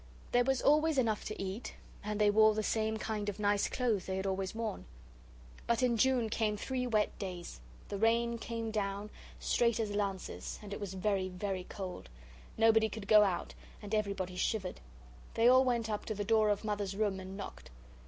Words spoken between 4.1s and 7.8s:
had always worn. But in June came three wet days;